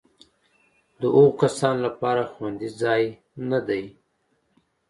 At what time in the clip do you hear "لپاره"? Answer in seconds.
1.87-2.29